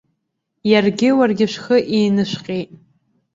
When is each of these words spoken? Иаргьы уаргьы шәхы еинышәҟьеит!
Иаргьы 0.71 1.09
уаргьы 1.17 1.45
шәхы 1.51 1.77
еинышәҟьеит! 1.97 2.69